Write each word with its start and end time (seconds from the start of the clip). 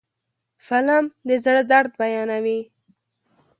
فلم 0.65 1.05
د 1.27 1.29
زړه 1.45 1.61
درد 1.71 1.91
بیانوي 1.99 2.59